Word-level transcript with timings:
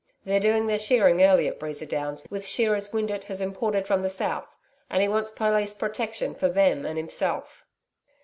They're 0.25 0.39
doing 0.39 0.65
their 0.65 0.79
shearing 0.79 1.21
early 1.21 1.47
at 1.47 1.59
Breeza 1.59 1.85
Downs 1.85 2.25
with 2.31 2.47
shearers 2.47 2.89
Windeatt 2.91 3.25
has 3.25 3.39
imported 3.39 3.85
from 3.85 4.01
the 4.01 4.09
south, 4.09 4.55
and 4.89 4.99
he 4.99 5.07
wants 5.07 5.29
police 5.29 5.75
protection 5.75 6.33
for 6.33 6.49
them 6.49 6.87
and 6.87 6.97
himself.' 6.97 7.67